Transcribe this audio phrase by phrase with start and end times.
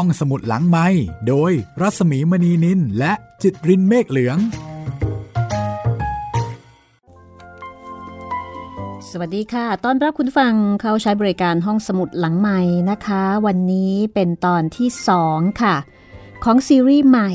[0.00, 0.86] ห้องสมุดหลังไม้
[1.28, 4.38] โดยรัสมีมณีนินและจิตรินเมฆเหลือง
[9.10, 14.88] สวัสดีค่ะ ต้อนรับคุณฟังเข้าใช้บริการห้องสมุดหลังใหม่นะคะ วันนี้เป็นตอนที่
[15.24, 15.76] 2 ค่ะ
[16.44, 17.30] ของซีรีส์ใหม่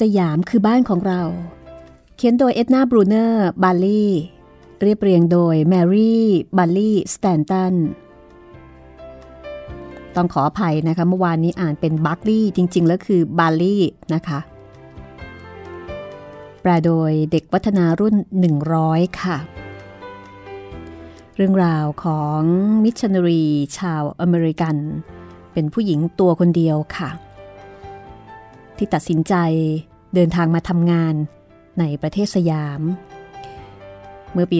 [0.00, 1.22] สยามคือบ้านของเรา
[2.16, 4.04] เขียนโดยเอ็ดนาบรูเนอร์ บาลี
[4.80, 6.26] เรียบเรียงโดยแมรี่
[6.56, 7.74] บัลลี่สแตนตัน
[10.16, 13.82] ต้องขออภัยนะคะ เมื่อวานนี้อ่านเป็นบัคลี่จริง ๆ แล้วคือบาลี่
[14.14, 14.38] นะคะ
[16.60, 18.14] แปลโดยเด็กวัฒนารุ่น
[18.68, 19.36] 100 ค่ะ
[21.36, 22.40] เรื่องราวของ
[22.84, 23.44] มิชชันนารี
[23.78, 24.76] ชาวอเมริกัน
[25.52, 27.10] เป็นผู้หญิงตัวคนเดียวค่ะ
[28.76, 29.34] ที่ตัดสินใจ
[30.14, 31.14] เดินทางมาทำงาน
[31.78, 32.80] ในประเทศสยาม
[34.32, 34.58] เมื่อปี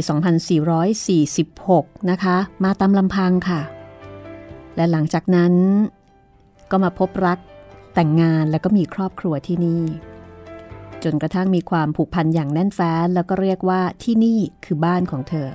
[1.24, 3.60] 2446 นะคะ มาตามลำพังค่ะ
[4.76, 5.54] และหลังจากนั้น
[6.70, 7.38] ก็มาพบรัก
[7.94, 9.82] แต่งงานแล้วก็มีครอบครัวที่นี่
[11.04, 15.48] จนกระทั่งมีความผูกพันอย่างแน่นแฟ้นแล้วก็เรียกว่าที่นี่คือบ้านของเธอ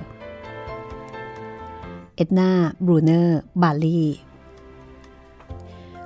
[2.16, 2.50] เอ็ดนา
[2.86, 4.02] บรูเนอร์บาลี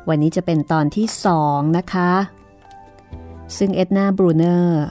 [0.08, 2.12] วันนี้จะเป็นตอนที่สองนะคะ
[3.58, 4.82] ซึ่งเอ็ดนาบรูเนอร์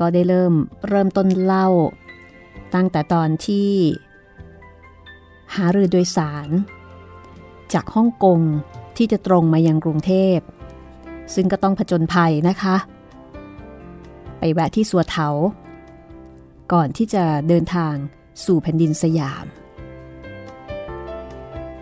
[0.00, 0.54] ก็ได้เริ่ม
[0.88, 1.68] เริ่มต้นเล่า
[2.74, 3.70] ตั้งแต่ตอนที่
[5.54, 6.48] หารือโดยสาร
[7.74, 8.40] จากฮ่องกง
[8.96, 10.38] ที่จะตรงมายังกรุงเทพ
[11.34, 12.76] ซึ่งก็ต้องผจญภัยนะคะ
[14.38, 15.28] ไปแวะที่สัวเถา
[16.72, 17.94] ก่อนที่จะเดินทาง
[18.44, 19.46] สู่แผ่นดินสยาม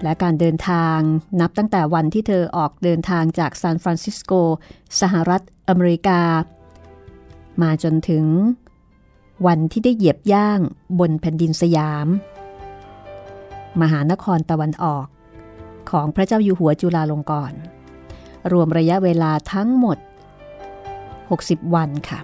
[0.02, 0.98] และการเดินทาง
[1.40, 4.32] นับตั้งแต่วันที่เธอออกเดินทางจากซานฟรานซิสโก
[5.00, 6.20] สหรัฐอเมริกา
[7.62, 8.24] มาจนถึง
[9.46, 10.60] วันที่ได้เหยียบย่าง
[10.98, 12.06] บนแผ่นดินสยาม
[13.80, 15.06] มหานครตะวันออก
[15.90, 17.58] ของพระเจ้าอยู่หัวจุฬาลงกรณ์
[18.52, 19.98] รวมระยะเวลาทั้งหมด
[20.86, 22.20] 60 วันค่ะ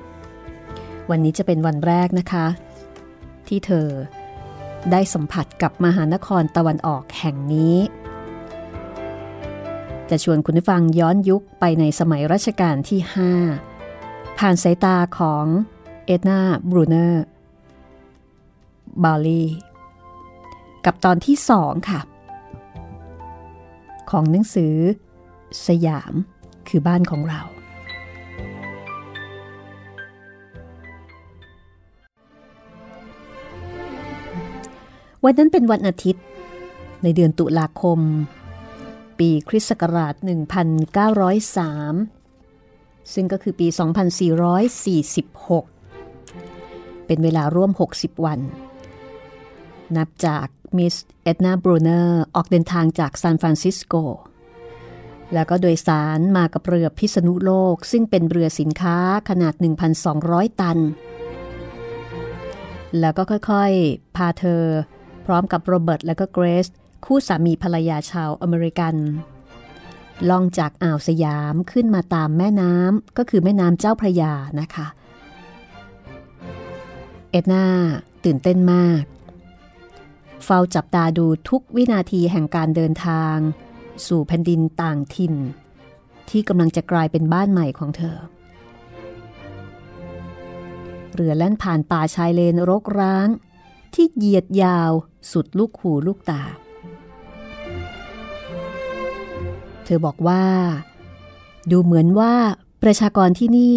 [1.10, 2.46] วันนี้จะเป็นวันแรกนะคะ
[3.48, 3.88] ที่เธอ
[4.92, 7.76] ได้สัมผัสกับมหานครตะวันออกแห่งนี้
[10.10, 13.00] จะชวนคุณผู้ฟังย้อนยุคไปในสมัยรัชกาลที่
[13.70, 15.44] 5 ผ่านสายตาของ
[16.06, 17.24] เอ็ดนาบรูเนอร์
[19.04, 19.44] บาลี
[20.84, 22.00] กับตอนที่สองค่ะ
[24.10, 24.74] ของหนังสือ
[25.66, 26.14] สยาม
[26.68, 27.40] คือบ้านของเรา
[35.24, 36.24] วันนั้นเป็นวันอาทิตย์
[37.02, 37.98] ในเดือนตุลาคม
[39.18, 40.24] ปีคริสต์ศักราช 1903
[43.14, 43.66] ซึ่งก็คือปี
[45.36, 48.40] 2446 เป็นเวลาร่วม 60 วัน
[49.96, 53.94] นับจากมิสเอ็ดนาบรูเนอร์ออกเดินทางจากซานฟรานซิสโก
[55.34, 58.96] แล้วก็โดยสารมากับเรือพิษณุโลก ซึ่งเป็นเรือสินค้า
[59.28, 59.54] ขนาด
[60.06, 60.78] 1,200 ตัน
[63.00, 64.64] แล้วก็ค่อยๆ พาเธอ
[65.26, 66.66] พร้อมกับโรเบิร์ตและก็เกรซ
[67.04, 68.94] คู่สามีภรรยาชาวอเมริกัน
[70.28, 74.86] ล่องจากอ่าวสยามขึ้นมาตามแม่น้ำก็คือแม่น้ำเจ้าพระยานะคะ
[77.30, 77.64] เอ็ดนา
[78.24, 79.02] ตื่นเต้นมาก
[80.44, 83.36] เฝ้าจับตาดูทุกวินาทีแห่งการเดินทาง
[84.06, 85.34] สู่แผ่นดินต่างถิ่น
[86.30, 88.16] ที่กำลังจะกลายเป็นบ้านใหม่ของเธอ
[91.14, 93.28] เรือแล่นผ่านป่าชายเลนรกร้าง
[93.94, 94.90] ที่เหยียดยาว
[95.32, 96.42] สุดลูกหูลูกตา
[99.84, 100.44] เธอบอกว่า
[101.70, 102.34] ดูเหมือนว่า
[102.82, 103.76] ประชากรที่นี่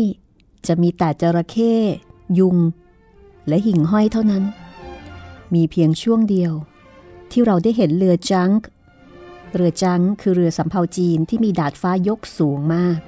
[0.67, 1.73] จะมีแต่จระเข้
[2.39, 2.57] ยุง
[3.47, 4.43] และหิ่งห้อยเท่านั้น
[5.53, 6.53] มีเพียงช่วงเดียว
[7.31, 8.67] ที่เราได้เห็นเรือจังก์
[9.53, 12.99] เรือจังคือเรือสำเภาจีนที่มีดาดฟ้ายกสูงมาก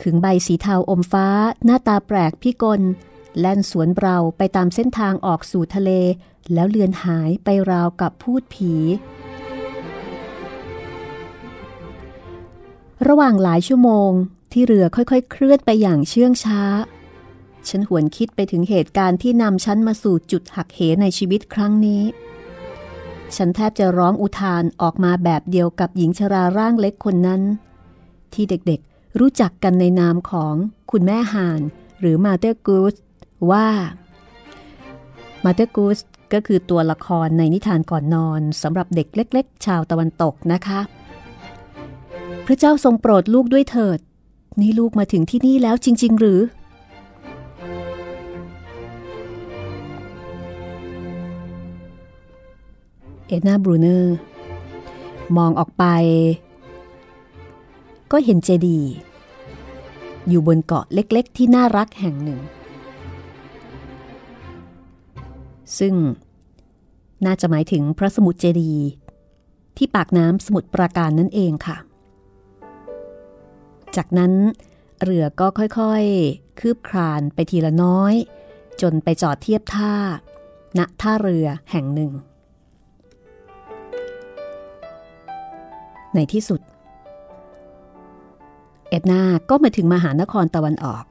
[0.00, 1.28] ขึงใบสีเทาอมฟ้า
[1.64, 2.80] หน้าตาแปลกพิกล
[3.38, 5.90] แล่นสวนเราไปตามเส้นทางออกสู่ทะเล
[6.52, 8.74] แล้วเลือนหายไปราวกับพูดผี
[13.08, 14.10] ระหว่างหลายชั่วโมง
[14.52, 16.62] ที่เรือค่อยๆ เคลื่อนไปอย่างเชื่องช้า
[17.68, 22.02] ฉันหวนคิดไปถึงเหตุการณ์ที่นำฉันมาสู่จุดหักเหในชีวิตครั้งนี้
[23.36, 27.42] ฉันแทบจะร้องอุทานออกมาแบบเดียวกับหญิงชราร่างเล็กคนนั้น
[28.32, 30.54] ที่เด็กๆรู้จักกันในนามของ
[30.90, 31.60] คุณแม่ห่าน
[32.00, 32.94] หรือมาเตอร์กูส
[33.50, 33.68] ว่า
[35.44, 35.98] มาเตอร์กูส
[36.32, 40.80] ก็คือตัวละครในนิทานก่อนนอนสำหรับเด็กเล็ก ๆ ชาวตะวันตกนะคะ
[42.46, 43.98] พระเจ้าทรงโปรดลูกด้วยเถิด
[44.60, 46.40] นี่ลูกมาถึงที่นี่แล้วจริง ๆ หรือ
[53.30, 54.16] เอ็ดนาบรูเนอร์
[55.36, 55.84] มองออกไป
[58.12, 58.90] ก็เห็นเจดีย์
[60.28, 62.40] อยู่บนเกาะเล็กๆ ที่น่ารักแห่งหนึ่ง
[65.78, 65.94] ซึ่ง
[67.24, 68.84] น่าจะหมายถึงพระสมุทรเจดีย์
[69.76, 71.76] ที่ปากน้ำสมุทรปราการนั่นเองค่ะ
[73.96, 74.32] จากนั้น
[75.02, 78.14] เรือก็ค่อยๆ คืบคลานไปทีละน้อย
[78.80, 79.94] จนไปจอดเทียบท่า
[80.78, 82.12] ณท่าเรือแห่งหนึ่ง
[86.14, 86.60] ในที่สุด
[88.88, 91.04] เอ็ดนาก็มาถึงมหานครตะวันออก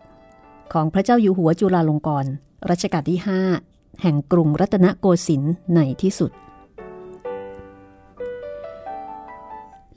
[0.73, 2.31] ของพระเจ้าอยู่หัวจุฬาลงกรณ์
[2.69, 3.19] รัชกาลที่
[3.61, 6.31] 5 แห่งกรุงรัตนโกสินทร์ในที่สุด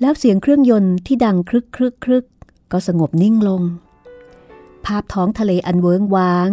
[0.01, 2.27] แล้วเสียงเครื่องยนต์ที่ดังครึกครึกครึก
[2.73, 3.63] ก็สงบนิ่งลง
[4.85, 6.49] ภาพท้องทะเลอันเวิงว้าง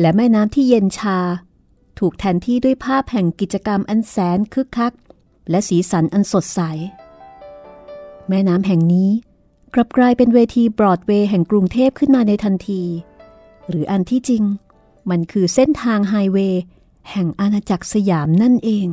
[0.00, 1.18] และแม่น้ำที่เย็นชา
[1.98, 4.92] ถูกแทนที่ด้วยภาพแห่งกิจกรรมอันแสนคึกคัก
[5.50, 6.60] และสีสันอันสดใส
[8.28, 9.10] แม่น้ำแห่งนี้
[9.74, 12.82] กลับกลายเป็นเวทีบรอดเวย์แห่งกรุงเทพขึ้นมาในทันที
[13.68, 14.42] หรืออันที่จริง
[15.10, 16.62] มันคือเส้นทางไฮเวย์
[17.10, 18.86] แห่งอาณาจักรสยามนั่นเอง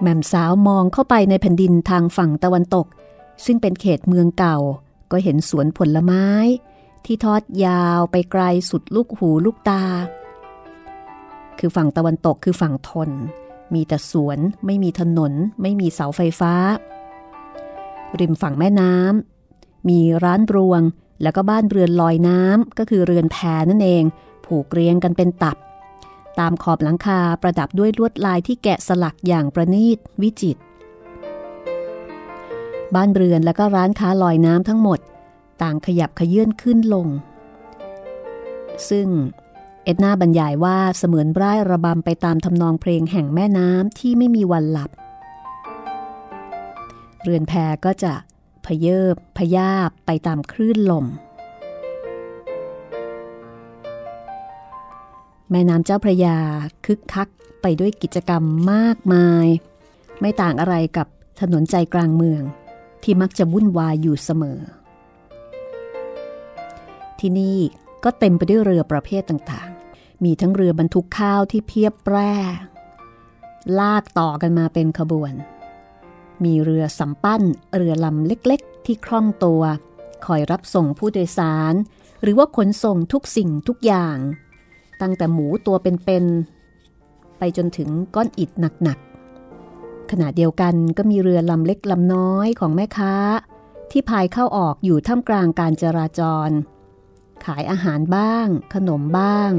[0.00, 2.86] แม่มสาวมองเข้าไปในแผ่นดินทางฝั่งตะวันตก
[3.44, 4.58] ซึ่งเป็นเขตเมืองเก่า
[5.10, 6.26] ก็เห็นสวนผลไม้
[7.04, 9.84] ที่ทอดยาวไปไกลสุดลูกหูลูกตา
[11.58, 13.10] คือฝั่งตะวันตกคือฝั่งทน
[13.74, 15.32] มีแต่สวน ไม่มีถนน
[15.62, 16.54] ไม่มีเสาไฟฟ้า
[18.20, 20.82] ริมฝั่งแม่น้ำมีร้านรวง
[21.22, 23.36] แล้วก็บ้านเรือนลอยน้ำก็คือเรือนแพ
[23.70, 24.02] นั่นเอง
[24.46, 25.56] ผูกเรียงกันเป็นตับ
[26.38, 30.60] ตามขอบหลังคาประดับด้วยลวดลายที่แกะสลักอย่างประณีตวิจิตร
[32.94, 35.00] บ้านเรือนและก็ร้านค้าลอยน้ำทั้งหมด
[35.62, 37.06] ต่างขยับขยื่นขึ้นลง
[38.90, 39.08] ซึ่ง
[39.84, 44.90] เอ็ดนาบรรยายว่าเสมือนร่ายระบำไปตามทำนองเพลงแห่งแม่น้ำที่ไม่มีวันหลับ
[47.22, 47.52] เรือนแพ
[47.84, 48.12] ก็จะ
[48.64, 51.06] พเยิบพยาบไปตามคลื่นลม
[55.50, 56.38] แม่น้ำเจ้าพระยา
[56.86, 57.28] คึกคัก
[57.62, 58.42] ไปด้วยกิจกรรม
[58.72, 59.46] มากมาย
[60.20, 61.06] ไม่ต่างอะไรกับ
[61.40, 62.42] ถนนใจกลางเมือง
[63.02, 64.60] ที่มักจะวุ่นวายอยู่เสมอ
[67.20, 67.58] ที่นี่
[68.04, 72.32] ก็เต็มไปด้วยเรือประเภทต่างๆ มีทั้งเรือบรรทุกข้าวที่เพียบแปร่
[73.78, 75.32] ลากต่อกันมาเป็นขบวน
[76.44, 77.42] มีเรือสำปั้น
[77.76, 79.62] เรือลำเล็กๆ ที่คล่องตัว
[80.26, 81.74] คอยรับส่งผู้โดยสาร
[82.22, 84.16] หรือว่าขนส่งทุกสิ่งทุกอย่าง
[85.00, 88.50] ตั้งแต่หมูตัวเป็นๆ ไปจนถึงก้อนอิฐ
[88.84, 93.14] หนักๆ ขณะเดียวกันก็มีเรือลำเล็กลำน้อยของแม่ค้า
[93.90, 96.50] ที่พายเข้าออกอยู่ท่ามกลางการจราจร
[97.44, 99.52] ขายอาหารบ้าง ขนมบ้าง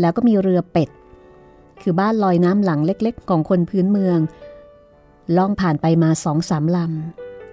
[0.00, 0.88] แล้วก็มีเรือเป็ด
[1.82, 4.18] คือบ้านลอยน้ำหลังเล็กๆ ของคนพื้นเมือง
[5.36, 6.78] ล่องผ่านไปมาสองสามล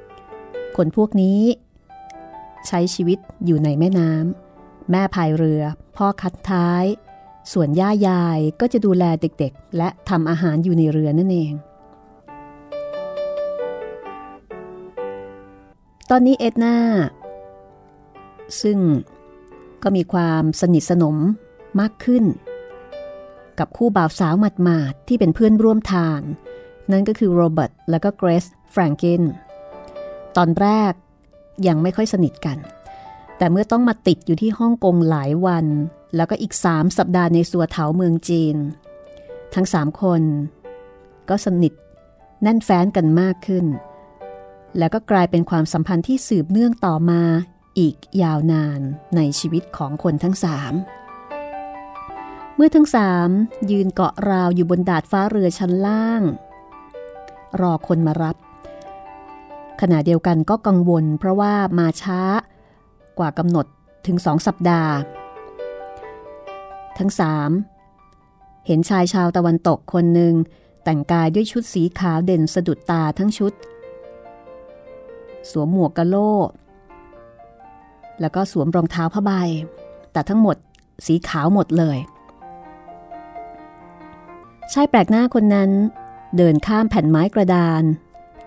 [0.02, 1.42] ำ คนพวกนี้
[2.68, 5.62] ใช้ชีวิตอยู่ในแม่น้ำ แม่พายเรือ
[5.96, 6.86] พ่อคัดท้าย
[7.52, 11.54] ส่วนย่ายายก็จะดูแลเด็กๆ และทำอาหารอยู่ในเรือนั่นเอง
[16.10, 16.76] ตอนนี้เอ็ดนา
[18.62, 18.78] ซึ่ง
[19.84, 21.18] ก็มีความสนิทสนม
[21.80, 22.26] มากขึ้น
[23.60, 26.20] กับคู่บ่าวสาวหมาดๆที่เป็นเพื่อนร่วมทาง
[26.92, 29.22] นั่นก็คือโรเบิร์ตและก็เกรซแฟรงกิน
[30.38, 30.94] ตอนแรก
[31.68, 32.58] ยังไม่ค่อยสนิทกัน
[33.38, 35.66] แต่เมื่อต้องมาติดอยู่ที่ฮ่องกงหลายวัน
[36.16, 38.56] แล้วก็อีกสามสัปดาห์ในสัวเถาเมืองจีน
[39.56, 40.22] ทั้งสามคน
[41.30, 41.74] ก็สนิท
[42.42, 43.66] แน่นแฟ้นกันมากขึ้น
[44.78, 47.22] แล้วก็กลายเป็นความสัมพันธ์ที่สืบเนื่องต่อมา
[47.78, 48.82] อีกยาวนาน
[49.16, 50.74] ในชีวิตของคนทั้งสาม
[52.56, 53.30] เมื่อทั้งสาม
[53.72, 56.22] ยืนเกาะราวอยู่บนดาดฟ้าเรือชั้นล่าง
[57.62, 58.36] รอคนมารับ
[59.82, 62.22] ขณะเดียวกันก็กังวลเพราะว่ามาช้า
[63.20, 63.66] กว่ากำหนด
[64.08, 64.94] ถึงสองสัปดาห์
[66.98, 67.52] ทั้งสาม
[68.68, 70.34] เห็นชายชาวตะวันตกคนหนึ่ง
[70.84, 73.54] แต่งกายด้วยชุดสีขาวเด่นสะดุดตาทั้งชุด
[75.50, 76.16] สวมหมวกกะโล
[78.22, 79.32] แล้วก็สวมรองเท้าผ้าใบ
[80.12, 80.58] แต่ทั้งหมด
[81.06, 81.98] สีขาวหมดเลย
[84.74, 85.72] ชายแปลกหน้าคนนั้น
[86.38, 87.84] เดินข้ามแผ่นไม้กระดาน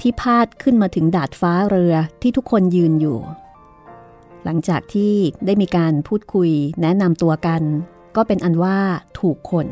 [0.00, 3.18] ที่พาดขึ้นมาถึงดาดฟ้าเรือที่ทุกคนยืนอยู่
[4.44, 5.14] หลังจากที่
[5.46, 6.50] ได้มีการพูดคุย
[6.82, 7.62] แนะนำตัวกัน
[8.16, 8.78] ก็เป็นอันว่า
[9.18, 9.66] ถูกคน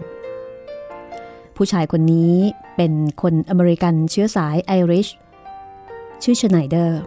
[1.57, 2.35] ผู้ชายคนนี้
[2.77, 2.93] เป็น
[3.23, 5.09] คนอเมริกันเชื้อสายไอริช
[6.23, 7.01] ชื่อชไนเดอร์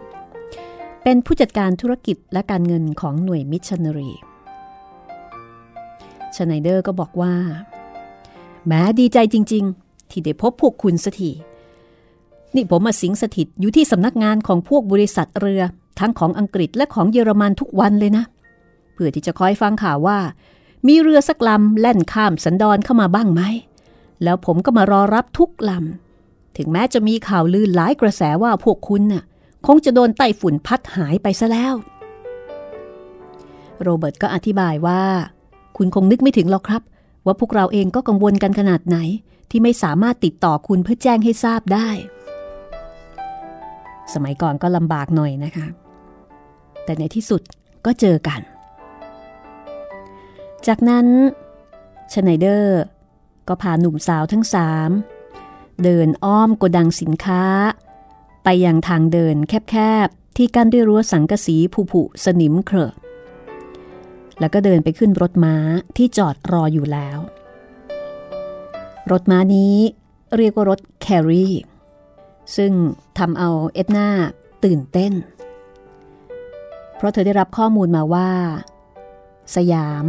[1.06, 4.10] เป็นผู้จัดการธุรกิจและการเงินของหน่วยมิชชันนารี
[6.36, 7.34] ชไนเดอร์ก็บอกว่า
[8.66, 11.30] แหมดีใจจริง ๆ ที่ได้พบพวกคุณสักที
[12.54, 15.62] นี่ผมมาสิงสถิตอยู่ที่สำนักงานของพวกบริษัทเรือ
[16.00, 18.24] ทั้งของอังกฤษและของเยอรมันทุกวันเลยนะ
[18.94, 20.18] เพื่อที่จะคอยฟังข่าวว่า
[20.86, 23.42] มีเรือสักลำแล่นข้ามสันดอนเข้ามาบ้างไหม
[24.22, 29.24] แล้วผมก็มารอรับทุกลำ ถึงแม้จะมีข่าวลือหลายกระแสว่าพวกคุณน่ะ
[29.66, 31.74] คงจะโดนไต้ฝุ่นพัดหายไปซะแล้ว
[33.82, 35.02] โรเบิร์ตก็อธิบายว่า
[35.76, 36.82] คุณคงนึกไม่ถึงหรอกครับ
[37.26, 38.98] ว่าพวกเราเองก็กังวลกันขนาดไหน
[39.50, 41.88] ที่ไม่สามารถติดต่อคุณเพื่อแจ้งให้ทราบได้
[44.14, 45.66] สมัยก่อนก็ลำบากหน่อยนะคะ
[46.84, 47.42] แต่ในที่สุด
[47.86, 48.40] ก็เจอกัน
[50.66, 51.06] จากนั้น
[52.12, 52.80] ชไนเดอร์
[53.48, 54.90] ก็พาหนุ่มสาวทั้งสาม
[55.82, 57.42] เดินอ้อมโกดังสินค้า
[58.44, 61.56] ไปยังทางเดินแคบๆ ที่กั้นด้วยรั้วสังกะสี
[61.92, 62.94] ผุๆสนิมเครอะ
[64.40, 65.54] แล้วก็เดินไปขึ้นรถม้า
[65.96, 67.18] ที่จอดรออยู่แล้ว
[69.10, 69.76] รถม้านี้
[70.36, 71.48] เรียกว่ารถแครี
[72.56, 72.72] ซึ่ง
[73.18, 74.08] ทำเอาเอ็ดนา
[74.64, 75.12] ตื่นเต้น
[76.96, 78.30] เพราะเธอได้รับข้อมูลมาว่า
[79.56, 80.06] สยาม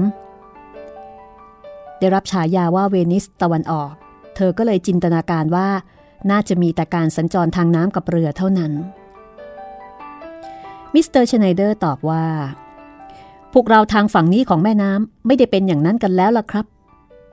[1.99, 3.93] ได้รับฉายาว่าเวนิสตะวันออก
[4.35, 5.67] เธอก็เลยจินตนาการว่า
[6.31, 8.71] น่าจะมีแต่การสัญจรทางน้ำกับเรือเท่านั้น
[10.93, 12.25] มิสเตอร์ชไนเดอร์ตอบว่า
[13.53, 16.65] พวกเราทางฝั่งนี้ของแม่น้ำไม่ได้เป็นอย่างนั้นกันแล้วล่ะครับ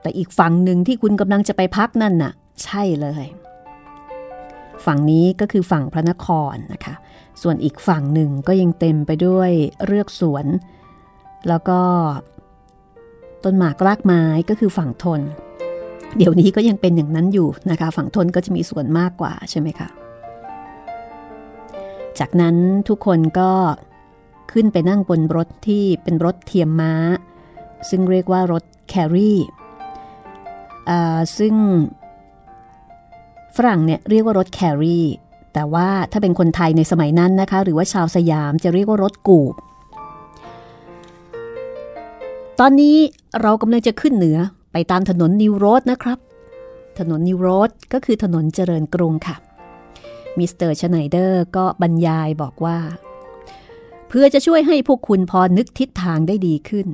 [0.01, 3.25] แต่อีกฝั่งหนึ่งที่คุณกำลังจะไปพักนั่นน่ะ ใช่เลย
[4.85, 6.95] ฝั่งนี้ก็คือฝั่งพระนครนะคะ
[7.41, 9.51] ส่วนอีกฝั่งหนึ่งก็ยังเต็มไปด้วย
[9.85, 10.45] เรือกสวน
[11.47, 11.81] แล้วก็
[13.43, 15.21] ต้นหมากรากไม้ก็คือฝั่งทน
[16.17, 19.87] เดี๋ยวนี้ก็ยังเป็นอย่างนั้นอยู่นะคะ ฝั่งทนก็จะมีส่วนมากกว่าใช่ไหมคะ
[22.19, 22.55] จากนั้น
[22.89, 23.51] ทุกคนก็
[24.51, 26.93] ขึ้นไปนั่งบนรถที่เป็นรถเทียมม้า
[27.89, 29.39] ซึ่งเรียกว่ารถแครี่
[31.37, 31.55] ซึ่ง
[33.55, 35.05] ฝรั่งเนี่ยเรียกว่ารถ carriage
[35.53, 39.53] แต่ว่าถ้าเป็นคนไทยในสมัยนั้นนะคะ หรือว่าชาวสยามจะเรียกว่ารถกูบ
[42.59, 42.95] ตอนนี้
[43.41, 44.37] เรากำลังจะขึ้นเหนือ
[44.73, 46.19] ไปตามถนน New Road นะครับ
[46.99, 49.35] ถนน New Road ก็คือถนนเจริญกรุงค่ะ
[50.37, 52.77] มิสเตอร์ชไนเดอร์ก็บรรยายบอกว่า
[54.07, 56.87] เพื่อจะช่วยให้พวกคุณพอนึกทิศทางได้ดีขึ้น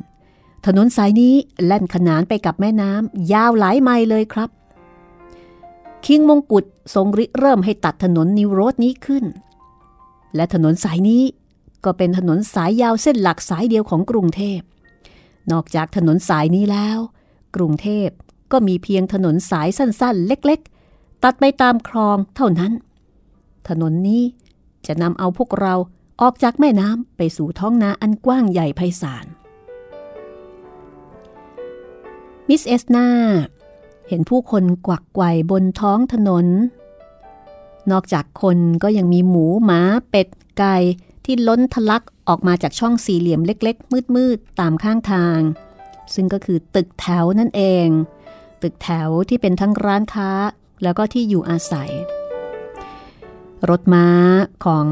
[0.65, 1.33] ถนนสายนี้
[1.65, 4.49] แล่นขนานไปกับแม่น้ำยาวหลายไมล์เลยครับ
[6.05, 9.25] คิงมงกุฎทรงริเริ่มให้ตัดถนนนิวโรดนี้ขึ้น
[10.35, 11.23] และถนนสายนี้
[11.85, 14.59] ก็เป็นถนนสายยาวเส้นหลักสายเดียวของกรุงเทพ
[15.51, 16.97] นอกจากถนนสายนี้แล้ว
[17.55, 18.09] กรุงเทพ
[18.51, 22.73] ก็มีเพียงถนนสายสั้นๆ เล็กๆ ตัดไปตามคลองเท่านั้น
[23.67, 24.23] ถนนนี้
[24.87, 25.73] จะนำเอาพวกเรา
[26.21, 29.25] ออกจากแม่น้ำไปสู่ท้องนาอันกว้างใหญ่ไพศาล
[32.47, 33.07] มิสเอสนา
[34.07, 36.45] เห็นผู้คนกวักไกวบนท้องถนน
[37.91, 40.27] นอกจากคนก็ยังมีหมูหมาเป็ด
[40.57, 40.75] ไก่
[41.25, 45.39] ที่ล้นทะลักออกมาจากช่องสี่เหลี่ยมเล็ก ๆ มืดๆ ตามข้างทาง
[46.15, 47.87] ซึ่งก็คือตึกแถวนั่นเอง
[48.61, 50.31] ตึกแถวที่เป็นทั้งร้านค้า
[50.83, 51.91] แล้วก็ที่อยู่อาศัย
[53.69, 54.07] รถม้า
[54.65, 54.87] ของ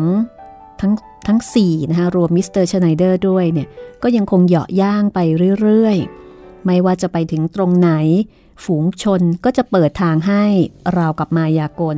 [0.82, 0.94] ทั้ง
[1.28, 3.68] ทั้ง4นะคะรวมมิสเตอร์ชไนเดอร์ด้วยเนี่ย
[4.04, 5.20] ก็ยังคงเหยาะย่างไป
[5.62, 7.92] เรื่อยๆ ไม่ว่าจะไปถึงตรงไหน
[8.64, 10.44] ฝูงชนก็จะเปิดทางให้
[10.98, 11.98] ราวกับมายากล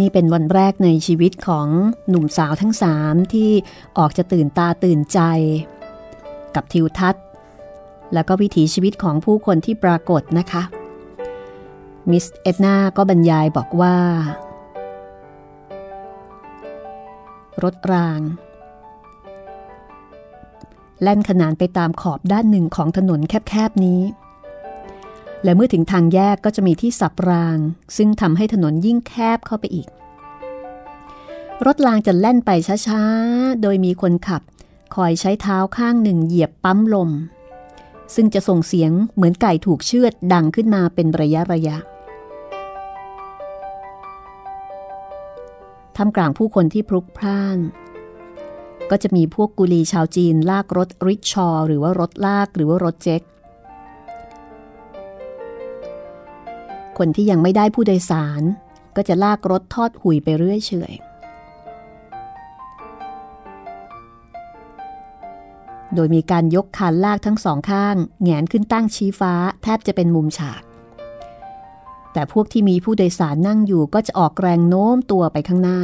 [0.00, 1.68] นี่เป็นวันแรกในชีวิตของ
[2.08, 3.50] หนุ่มสาวทั้งสามที่
[3.98, 5.20] ออกจะตื่นตาตื่นใจ
[6.54, 7.24] กับทิวทัศน์
[8.14, 10.62] แล้วก็วิถีชีวิตของผู้คนที่ปรากฏนะคะ
[12.10, 13.96] มิสเอ็ดนาก็บรรยายบอกว่า
[17.62, 18.20] รถราง
[21.02, 24.00] แล่นขนานไปตามขอบด้านหนึ่งของถนนแคบๆนี้
[25.44, 27.58] และเมื่อถึงทางแยกก็จะมีที่สับราง
[27.96, 29.88] ซึ่งทำให้ถนนยิ่งแคบเข้าไปอีก
[31.66, 32.50] รถรางจะแล่นไป
[32.86, 34.42] ช้าๆ โดยมีคนขับ
[34.94, 37.10] คอยใช้เท้าข้างหนึ่งเหยียบปั๊มลม
[38.14, 41.76] ซึ่งจะส่งเสียงเหมือนไก่ถูกเชือดดังขึ้นมาเป็นระยะระยะ
[45.96, 47.58] ท่ามกลางผู้คนที่พลุกพล่าน
[48.90, 53.22] ก็จะมีพวกกุลีชาวจีนลากรถริชชอ หรือว่ารถลากหรือว่ารถเจ็ก
[56.98, 58.42] คนที่ยังไม่ได้ผู้โดยสาร
[58.96, 60.92] ก็จะลากรถทอดหุยไปเรื่อยเฉย
[65.94, 70.62] โดยมีการยกคานลากทั้งสองข้างแงนขึ้นตั้งชี้ฟ้า แทบจะเป็นมุมฉาก
[72.12, 75.80] แต่พวกที่มีผู้โดยสารนั่งอยู่ก็จะออกแรงโน้มตัวไปข้างหน้า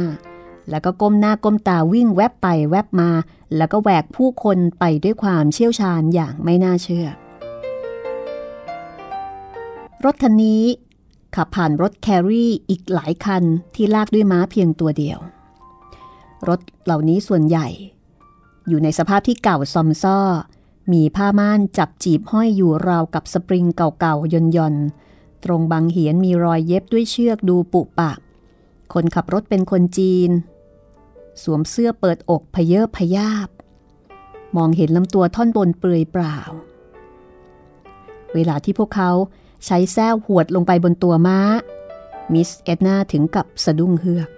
[0.69, 3.09] แล้วก็ก้มหน้าก้มตาวิ่งแวบไปแวบมา
[3.57, 7.07] แล้วก็แหวกผู้คนไปด้วยความเชี่ยวชาญอย่างไม่น่าเชื่อ
[10.05, 10.63] รถคันนี้
[11.35, 13.43] ขับผ่านรถแครี่อีกหลายคัน
[13.75, 15.19] ที่ลากด้วยม้าเพียงตัวเดียว
[16.47, 17.67] รถเหล่านี้ส่วนใหญ่
[18.67, 20.19] อยู่ในสภาพที่เก่าซอมซ่อ
[20.93, 24.75] มีผ้าม่านจับจีบห้อยอยู่ราวกับสปริงเก่าๆย่นยน
[25.43, 28.11] ตรงบางเหียนมีรอยเย็บด้วยเชือกดูปุปะ
[28.93, 30.29] คนขับรถเป็นคนจีน
[31.43, 33.49] สวมเสื้อเปิดอกพเยอพยาบ
[34.55, 36.37] มองเห็นลำตัวท่อนบนเปลือยเปล่า
[38.33, 39.11] เวลาที่พวกเขา
[39.65, 41.39] ใช้แส้วหวดลงไปบนตัวม้า
[42.33, 44.29] มิสเอ็ดนาถึงกับสะดุ้งเฮือก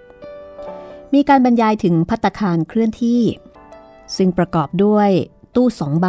[1.13, 3.21] มีการบรรยายถึงพัตคารเคลื่อนที่
[4.15, 5.09] ซึ่งประกอบด้วย
[5.55, 6.07] ตู้สองใบ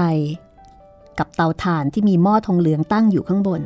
[1.19, 3.63] กับเตาถ่านที่มีหม้อทองเหลืองตั้งอยู่ข้างบน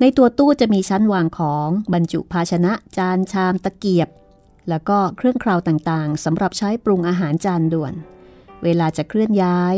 [0.00, 4.08] ในตัวตู้จะมีชั้นวางของบรรจุภาชนะจานชามตะเกียบ
[4.68, 7.94] แล้วก็เครื่องคราวต่างๆสำหรับใช้ปรุงอาหารจานด่วน
[8.62, 9.74] เวลาจะเคลื่อนย้าย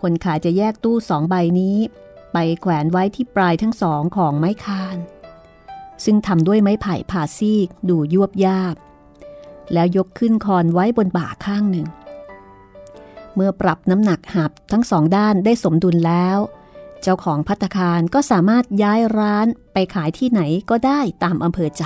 [0.00, 1.76] คนขายจะแยกตู้สองใบนี้
[2.32, 4.96] ไปแขวนไว้ที่ปลายทั้งสองของไม้คาน
[6.04, 8.76] ซึ่งทำด้วยไม้ไผ่ผ่าซีกดูยวบยาบ
[9.72, 11.88] แล้วยกขึ้นคอนไว้บนบ่าข้างหนึ่ง
[13.34, 16.38] เมื่อปรับน้ำหนักหับทั้งสองด้านได้สมดุลแล้ว
[17.02, 21.84] เจ้าของพัตคารก็สามารถย้ายร้านไปขายที่ไหนก็ได้ตามอำเภอใจ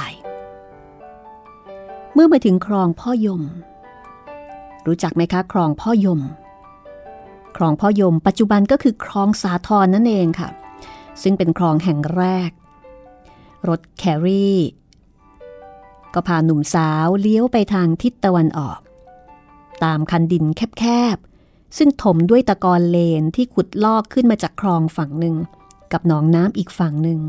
[2.15, 3.43] เมื่อมาถึงคลองพ่อยม
[4.87, 6.21] รู้จักไหมคะคลองพ่อยม
[7.57, 10.49] คลองพ่อยม ปัจจุบันก็คือคลองสาทรนั่นเองค่ะ
[11.23, 12.51] ซึ่งเป็นคลองแห่งแรก
[13.69, 14.59] รถแครี่
[16.15, 18.79] ก็พาหนุ่มสาวเลี้ยวไปทางทิศตะวันออก
[19.85, 20.85] ตามคันดินแค
[21.15, 25.37] บๆ ซึ่งถมด้วยตะกอนเลนที่ขุดลอกขึ้นมาจากคลองฝั่งหนึ่ง
[25.93, 27.21] กับหนองน้ำอีกฝั่งหนึ่ง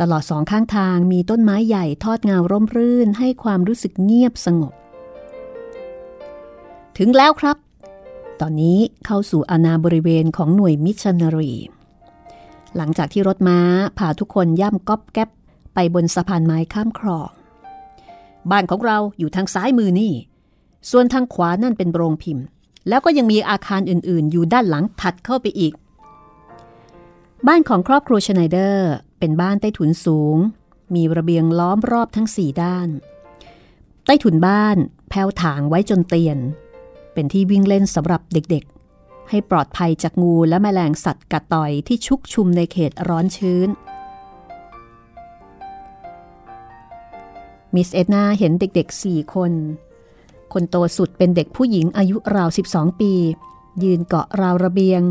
[0.00, 4.72] ตลอดสองข้างทางมีต้นไม้ใหญ่ทอดเงาร่มรื่นให้ความรู้สึกเงียบสงบ
[6.98, 7.56] ถึงแล้วครับ
[8.40, 11.52] ตอนนี้เข้าสู่อาณาบริเวณของหน่วยมิชชันนารี
[12.76, 13.58] หลังจากที่รถม้า
[13.98, 15.30] พาทุกคนย่ำก๊อบแก๊บ
[15.74, 17.30] ไปบนสะพานไม้ข้ามคลอง
[18.50, 20.12] บ้านของเราอยู่ทางซ้ายมือนี่
[20.90, 22.44] ส่วนทางขวานั่นเป็นโรงพิมพ์
[22.88, 25.72] แล้วก็ยังมีอาคารอื่นๆ อยู่ด้านหลังถัดเข้าไปอีก
[27.46, 30.36] บ้านของครอบครัวชไนเดอร์ เป็นบ้านใต้ถุนสูง
[30.94, 32.88] มีระเบียงล้อมรอบทั้งสี่ด้าน
[34.04, 34.76] ใต้ถุนบ้าน
[35.08, 36.38] แผ่วถางไว้จนเตียน
[37.16, 43.68] เป็นที่วิ่งเล่นสำหรับเด็กๆ ให้ปลอดภัยจากงูและแมลงสัตว์กัดต่อยที่ชุกชุมในเขตร้อนชื้น
[47.74, 49.52] มิสเอ็ดนาเห็นเด็กๆสี่คน
[50.52, 53.12] คนโตสุดเป็นเด็กผู้หญิงอายุราว 12 ปี
[53.82, 55.02] ยืนเกาะราวระเบียง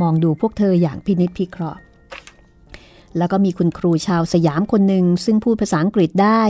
[0.00, 1.80] มองดูพวกเธออย่างพินิจพิเคราะห์
[3.16, 6.42] แล้วก็มีคุณครูชาวสยามคนหนึ่งซึ่งพูดภาษาอังกฤษได้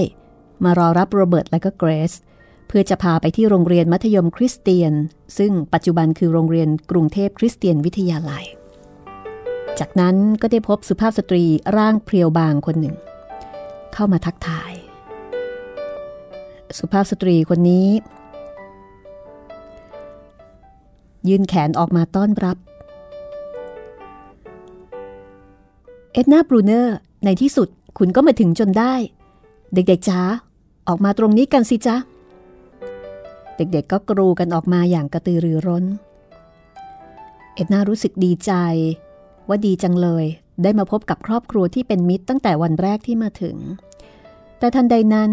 [0.64, 2.12] มารอรับโรเบิร์ตและก็เกรซ
[2.68, 4.92] เพื่อจะพาไปที่โรงเรียนมัธยมคริสเตียน
[5.38, 8.44] ซึ่งปัจจุบันคือโรงเรียนกรุงเทพคริสเตียนวิทยาลัย
[9.78, 11.44] จากนั้นก็ได้พบสุภาพสตรี
[11.76, 12.96] ร่างเพรียวบางคนหนึ่ง
[13.94, 14.72] เข้ามาทักทาย
[16.78, 17.88] สุภาพสตรีคนนี้
[21.28, 22.56] ยื่นแขนออกมาต้อนรับ
[26.12, 28.94] เอ็ดนาบรูเนอร์ในที่สุดคุณก็มาถึงจนได้
[29.74, 30.20] เด็กๆจ้า
[30.88, 31.96] ออกมาตรงนี้กันสิจ้า
[33.58, 35.84] เด็กๆก็กรูกันออกมาอย่างกระตือรือร้น
[37.54, 38.52] เอ็ดนารู้สึกดีใจ
[39.48, 40.24] ว่าดีจังเลย
[40.62, 43.56] ได้มาพบกับครอบครัวที่เป็นมิตรตั้งแต่วันแรกที่มาถึง
[44.58, 45.30] แต่ทันใดนั้น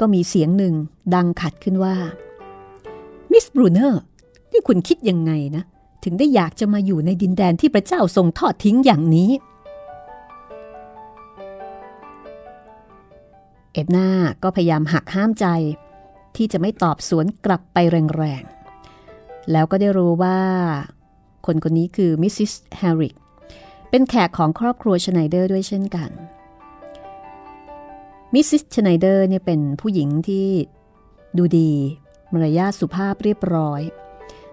[0.00, 0.74] ก็มีเสียงหนึ่ง
[1.14, 1.96] ดังขัดขึ้นว่า
[3.30, 4.02] มิสบรูเนอร์
[4.52, 5.64] นี่คุณคิดยังไงนะ
[6.04, 9.30] ถึงได้อยากจะมาอยู่ในดินแดนที่พระเจ้าทรงทอดทิ้งอย่างนี้
[13.72, 14.08] เอ็ดนา
[14.42, 15.46] ก็พยายามหักห้ามใจ
[16.36, 17.78] ที่จะไม่ตอบสวนกลับไป
[18.16, 20.38] แรงๆ แล้วก็ได้รู้ว่า
[21.46, 23.14] คนคนนี้คือมิสซิสแฮร์ริก
[23.90, 26.10] เป็นแขกของครอบครัวชไนเดอร์ด้วยเช่นกัน
[28.34, 30.46] มิสซิสชไนเดอร์เนี่ยเป็นผู้หญิงที่
[31.38, 31.72] ดูดี
[32.32, 33.80] มารยาทสุภาพเรียบร้อย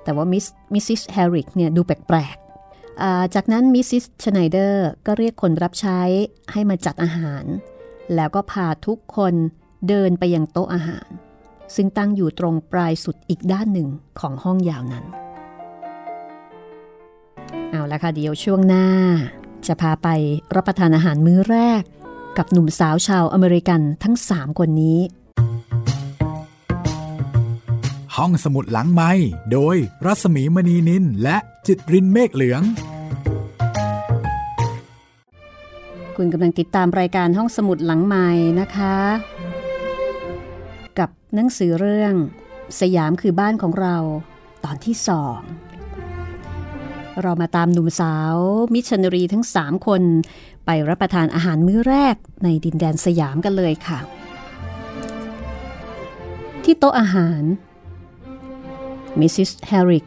[0.04, 6.00] แต่ว่ามิสมิสซิสแฮร์ริกเนี่ยดูแปลกๆ จากนั้นมิสซิสชไนเดอร์ก็เรียกคนรับใช้
[6.52, 7.46] ให้มาจัดอาหาร
[8.16, 9.34] แล้วก็พาทุกคน
[9.88, 11.08] เดินไปยังโต๊ะอาหาร
[11.76, 13.88] ซึ่งตั้งอยู่ตรงปลายสุดอีกด้านหนึ่ง
[14.20, 15.06] ของห้องยาวนั้น
[17.72, 18.86] เอาละค่ะเดี๋ยวช่วงหน้า
[19.68, 20.08] จะพาไป
[20.56, 21.84] รับประทานอาหารมื้อแรก
[22.38, 25.00] กับหนุ่มสาวชาวอเมริกันทั้งสามคนนี้
[28.16, 29.12] ห้องสมุดหลังไม้
[29.52, 29.76] โดย
[30.06, 32.62] รัสมีมณีนินและจิตรินเมฆเหลือง
[36.18, 38.28] คุณกำลังติดตามรายการห้องสมุดหลังไม้
[38.60, 38.96] นะคะ
[41.36, 42.14] หนังสือเรื่อง
[42.80, 43.98] สยามคือบ้านของเรา
[44.64, 45.40] ตอนที่สอง
[47.22, 48.36] เรามาตามหนุ่มสาว
[48.74, 50.04] มิชชันนารีทั้งสามคน
[50.66, 54.00] ไปรับประทานอาหารมื้อแรกในดินแดนสยามกันเลยค่ะ
[56.64, 57.44] ที่โต๊ะอาหาร
[59.20, 60.06] มิสซิสแฮริก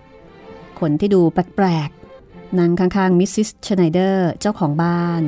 [0.80, 5.22] คนที่ดูแปลกๆนั่งข้างๆมิสซิสชไนเดอร์เจ้าของบ้าน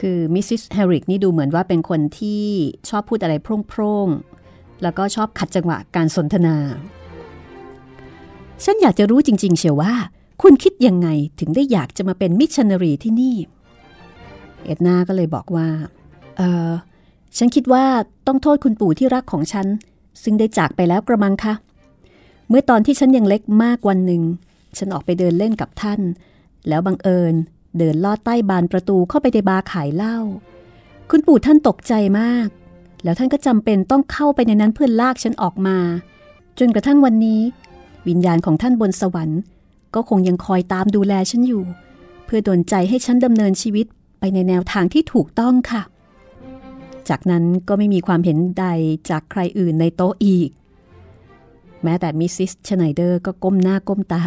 [0.00, 2.44] คือมิสซิสแฮริกนี่ดูเหมือนว่าเป็นคนที่
[2.88, 3.34] ชอบพูดอะไร
[3.68, 6.56] โพร่งๆ แล้วก็ชอบขัดจังหวะการสนทนา
[8.64, 9.92] ฉันอยากจะรู้จริง ๆ เชียวว่า
[10.42, 11.08] คุณคิดยังไง
[11.40, 13.36] ถึงได้อยากจะมาเป็นมิชชันนารีที่นี่
[14.64, 15.68] เอ็ดนาก็เลยบอกว่า
[16.36, 16.72] เออ
[17.36, 17.84] ฉันคิดว่า
[18.26, 19.66] ต้องโทษคุณปู่ที่รักของฉัน
[20.22, 21.54] ซึ่งได้จากไปแล้วกระมังคะ
[22.48, 24.22] เมื่อตอนที่ฉันยังเล็กมากวันหนึ่ง
[24.78, 26.00] ฉันออกไปเดินเล่นกับท่าน
[26.68, 27.34] แล้วบังเอิญ
[27.78, 30.18] เดินลอดใต้บานประตูเข้าไปในบาร์ขายเหล้า
[31.10, 32.48] คุณปู่ท่านตกใจมาก
[33.04, 35.78] แล้วท่านก็จำเป็นต้องเข้าไปในนั้นเพื่อลากฉันออกมา
[36.58, 37.40] จนกระทั่งวันนี้
[38.08, 39.40] วิญญาณของท่านบนสวรรค์
[39.94, 41.62] ก็คงยังคอยตามดูแลฉันอยู่
[42.24, 43.86] เพื่อดลใจให้ฉันดำเนินชีวิต
[44.18, 45.82] ไปในแนวทางที่ถูกต้องค่ะ
[47.08, 48.66] จากนั้นก็ไม่มีความเห็นใด
[49.10, 50.48] จากใครอื่นในโต๊ะอีก
[51.82, 54.22] แม้แต่มิสซิสชไนเดอร์ก็ก้มหน้าก้มตา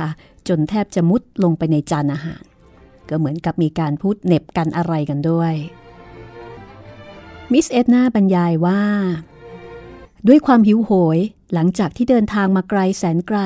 [0.48, 2.44] จนแทบจะมุดลงไปในจานอาหาร
[3.10, 5.54] ก็เหมือนกับมีการพูดเหน็บกันอะไรกันด้วย
[7.52, 8.82] มิสเอ็ดนาบรรยายว่า
[10.28, 11.20] ด้วยความหิวโหย
[11.54, 13.40] หลังจากที่เดินทางมาไกลแสนไกล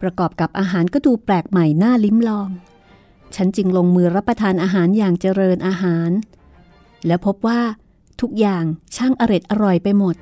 [0.00, 2.48] ประกอบกับอาหารก็ดูแปลกใหม่น่าลิ้มลอง
[3.34, 6.10] ฉันจึงลงมือรับประทานอาหารอย่างเจริญอาหาร
[7.06, 7.60] แล้วพบว่า
[8.20, 8.64] ทุกอย่าง
[8.96, 10.16] ช่างเอร็ดอร่อยไปหมด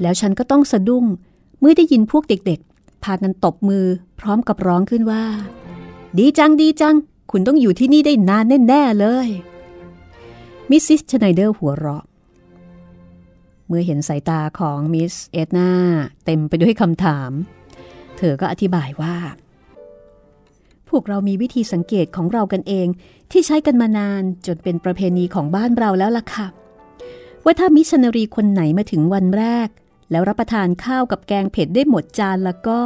[0.00, 1.04] แล้วฉันก็ต้องสะดุ้ง
[1.60, 3.86] เมื่อได้ยินพวกเด็กๆ พากันตบมือ
[4.20, 5.24] พร้อมกับร้องขึ้นว่า
[6.18, 6.96] ดีจังดีจัง
[7.38, 9.28] คุณต้องอยู่ที่นี่ได้นานแน่ ๆ เลย
[10.70, 12.04] มิสซิสชไนเดอร์หัวเราะ
[13.66, 15.70] เมื่อเห็นสายตาของมิสเอ็ดนา
[16.24, 17.30] เต็มไปด้วยคำถาม
[18.16, 19.16] เธอก็อธิบายว่า
[20.88, 22.86] พวกเรามีวิธีสังเกตของเรากันเอง
[23.30, 26.46] ที่ใช้กันมานานจนเป็นประเพณีของบ้านเราแล้วล่ะค่ะ
[27.44, 29.68] ว่าถ้ามิชชันนารีคนไหนมาถึงวันแรก
[30.10, 32.80] แล้วรับประทานข้าวกับแกงเผ็ดได้หมดจานแล้วก็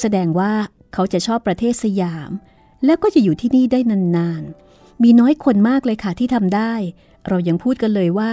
[0.00, 0.52] แสดงว่า
[0.92, 2.32] เขาจะชอบประเทศสยาม
[2.86, 3.80] แล้วก็จะอยู่ที่นี่ได้
[4.16, 6.72] นานๆ มีน้อยคนมากเลยค่ะที่ทำได้
[7.28, 8.32] เรายังพูดกันเลยว่า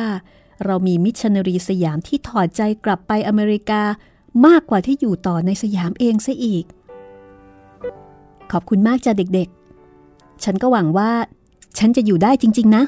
[0.65, 3.81] เรามีมิชชันนารีสยามที่ถอดใจกลับไปอเมริกา
[4.45, 6.65] มากกว่าที่อยู่ต่อในสยามเองซะอีก
[8.51, 11.11] ขอบคุณมากจ้ะเด็กๆ ฉันก็หวังว่า
[11.77, 12.83] ฉันจะอยู่ได้จริง ๆ นะ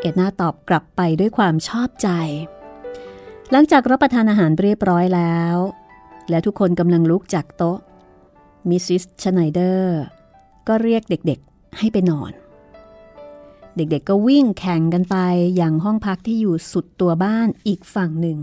[0.00, 2.08] เอ็ดนาตอบกลับไปด้วยความชอบใจ
[3.50, 5.56] หลังจากรับประทานอาหารเรียบร้อยแล้ว
[6.30, 7.78] และทุกคนกำลังลุกจากโต๊ะ
[8.68, 10.00] มิสซิสชไนเดอร์
[10.68, 12.32] ก็เรียกเด็กๆให้ไปนอน
[13.76, 18.38] เด็กๆก็วิ่งแข่งกันไปยังห้องพักที่อยู่สุดตัวบ้านอีกฝั่งหนึ่ง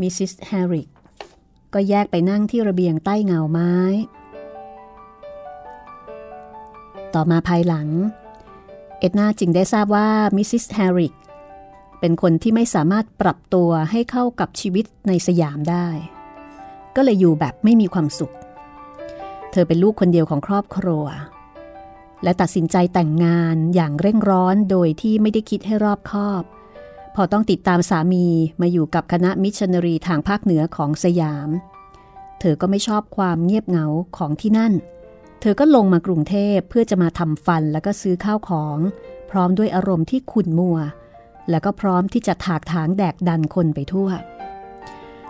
[0.00, 0.88] มิสซิสแฮริก
[1.74, 3.74] ก็แยกไปนั่งที่ระเบียงใต้เงาไม้
[7.14, 7.88] ต่อมาภายหลัง
[8.98, 11.14] เอ็ดนาจึงได้ทราบว่ามิสซิสแฮริก
[12.00, 15.88] เป็นคนที่ไม่สามารถปรับตัวให้เข้ากับชีวิตในสยามได้
[16.96, 18.34] ก็เลยอยู่แบบไม่มีความสุข
[19.50, 21.04] เธอเป็นลูกคนเดียวของครอบครัว
[22.22, 26.42] และตัดสินใจแต่งงานอย่างเร่งร้อนโดยที่ไม่ได้คิดให้รอบคอบ
[27.14, 28.26] พอต้องติดตามสามี
[28.60, 31.48] มาอยู่กับคณะมิชชันนารีทางภาคเหนือของสยาม
[32.40, 33.86] เธอก็ไม่ชอบความเงียบเหงา
[34.16, 34.72] ของที่นั่น
[35.40, 38.78] เธอก็ลงมากรุงเทพเพื่อจะมาทำฟันแล้วก็ซื้อข้าวของ
[39.30, 40.78] พร้อมด้วยอารมณ์ที่ขุ่นมัว
[41.50, 44.08] แล้วก็พร้อมที่จะถากถางแดกดันคนไปทั่ว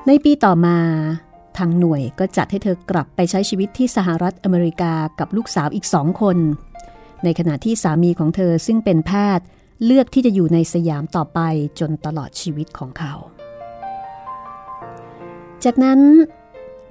[0.06, 0.78] ในปีต่อมา
[1.58, 6.38] ทางหน่วยก็จัดให้เธอกลับไปใช้ชีวิตที่สหรัฐอเมริกากับลูกสาวอีกสองคน
[7.24, 9.46] ในขณะที่สามีของเธอซึ่งเป็นแพทย์
[9.84, 11.40] เลือกที่จะอยู่ในสยามต่อไป
[11.80, 13.14] จนตลอดชีวิตของเขา
[15.64, 16.00] จากนั้น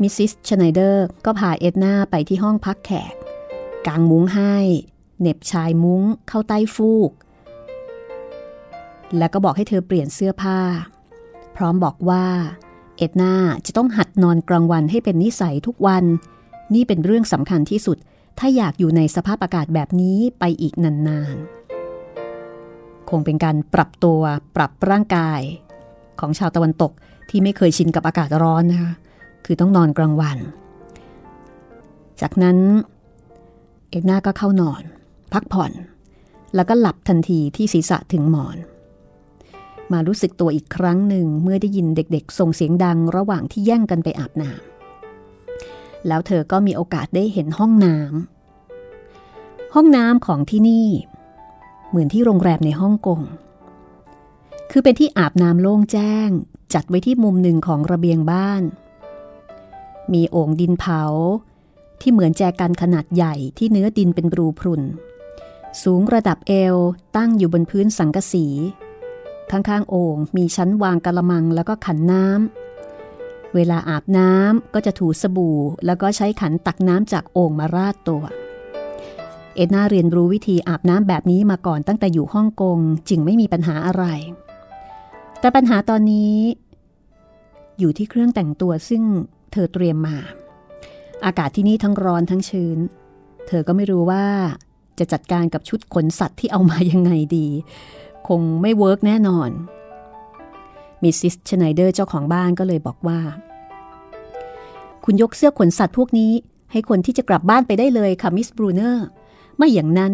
[0.02, 3.14] มิสซิสชไนเดอร์ก็พาเอ็ดนาไปที่ห้องพักแขก
[3.88, 4.56] กางมุ้งให้
[5.22, 7.12] เหน็บชายมุ้งเข้าใต้ฟูก
[9.18, 10.60] แล้วก็บอกให้เธอเปลี่ยนเสื้อผ้า
[11.56, 12.26] พร้อมบอกว่า
[13.00, 13.34] เอ็ดนา
[13.66, 16.04] จะต้องหัดนอนกลางวันให้เป็นนิสัยทุกวัน
[16.74, 17.98] นี่เป็นเรื่องสำคัญที่สุด
[18.40, 24.20] ถ้าอยากอยู่ในสภาพอากาศแบบนี้ไปอีกนานๆ คงเป็นการปรับตัว
[24.56, 25.42] ปรับร่างกาย
[26.20, 26.92] ของชาวตะวันตก
[27.30, 28.94] ที่ไม่เคยชินกับอากาศร้อนนะคะ
[29.46, 30.38] คือต้องนอนกลางวัน
[32.22, 32.58] จากนั้น
[33.90, 34.84] เอ็ดนาก็เข้านอน
[35.34, 35.72] พักผ่อน
[36.56, 38.58] แล้วก็หลับทันทีที่ศีรษะถึงหมอน
[39.92, 50.88] มารู้สึกตัวอีกครั้งหนึ่งเมื่อได้ยินเด็กๆ ส่งเสียงดังระหว่างที่แย่งกันไปอาบน้ำแล้วเธอก็มีโอกาสได้เห็นห้องน้ำห้องน้ำของที่นี่
[51.90, 53.20] เหมือนที่โรงแรมในฮ่องกง
[54.72, 56.30] คือเป็นที่อาบน้ำโล่งแจ้ง
[56.74, 58.64] จัดไว้ที่มุมหนึ่งของระเบียงบ้าน
[60.14, 61.04] มีโอ่งดินเผา
[62.02, 64.82] ที่เหมือนแจกันขนาดใหญ่ที่เนื้อดินเป็นรูพรุน
[65.84, 66.76] สูงระดับเอว
[67.16, 68.46] ตั้งอยู่บนพื้นสังกะสี
[69.52, 78.24] ข้างๆโอ่งมีชั้นวางกะละมังแล้วก็ขันน้ำ เวลาอาบน้ำก็จะถูสบู่ แล้วก็ใช้ขันตักน้ำจากโอ่งมาราดตัว
[79.56, 82.78] เอ็ดนาเรียนรู้วิธีอาบน้ำแบบนี้มาก่อนตั้งแต่อยู่ฮ่องกง
[83.10, 84.06] จึงไม่มีปัญหาอะไร
[85.40, 86.36] แต่ปัญหาตอนนี้
[87.80, 89.04] อยู่ที่เครื่องแต่งตัวซึ่ง
[89.52, 90.18] เธอเตรียมมา
[91.26, 92.80] อากาศที่นี่ทั้งร้อนทั้งชื้น
[93.48, 94.26] เธอก็ไม่รู้ว่า
[95.00, 97.48] จะจัดการกับชุดขนสัตว์ที่เอามายังไงดี
[98.30, 99.50] คงไม่ work แน่นอน
[101.04, 103.20] มิสซิสชไนเดอร์เจ้าของบ้านก็เลยบอกว่า
[105.06, 106.32] คุณยกเสื้อขนสัตว์พวกนี้
[106.72, 109.06] ให้คนที่จะกลับบ้านไปได้เลยค่ะมิสบรูเนอร์
[109.58, 110.14] ไม่อย่างนั้น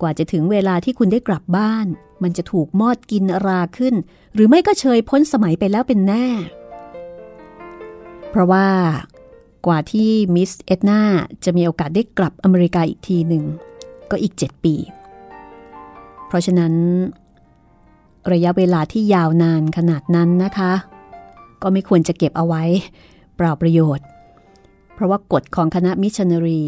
[0.00, 1.86] กว่าจะถึงเวลาที่คุณได้กลับบ้าน
[2.22, 3.94] มันจะถูกมอดกินราขึ้น
[4.34, 6.26] หรือไม่ก็เชยพ้นสมัยไปแล้วเป็นแน่
[8.30, 8.66] เพราะว่า
[9.66, 11.00] กว่าที่มิสเอ็ดนา
[11.44, 13.44] จะมีโอกาสได้กลับอเมริกาอีกทีหนึ่ง
[14.10, 14.74] ก็อีก 7 ปี
[16.28, 16.74] เพราะฉะนั้น
[18.32, 20.72] ระยะเวลาที่ยาวนานขนาดนั้นนะคะ
[21.62, 22.62] ก็ไม่ควรจะเก็บเอาไว้
[23.36, 24.06] เปล่าประโยชน์
[24.94, 26.62] เพราะว่ากฎของคณะมิชชันนารี